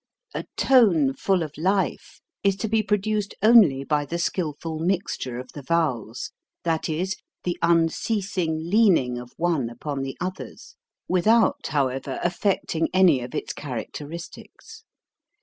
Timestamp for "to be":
2.55-2.81